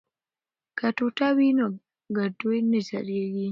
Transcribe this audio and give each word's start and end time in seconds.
که 0.77 0.87
ټوټه 0.97 1.27
وي 1.37 1.49
نو 1.57 1.65
ګوډی 2.15 2.59
نه 2.71 2.79
سړیږي. 2.89 3.47